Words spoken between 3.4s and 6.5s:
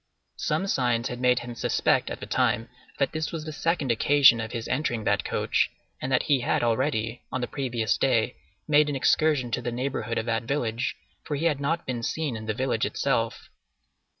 the second occasion of his entering that coach, and that he